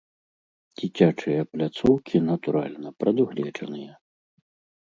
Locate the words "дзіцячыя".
0.81-1.41